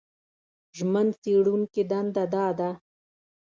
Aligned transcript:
ژمن 0.77 1.07
څېړونکي 1.21 1.81
دنده 1.91 2.23
دا 2.33 2.45
ده 2.57 2.69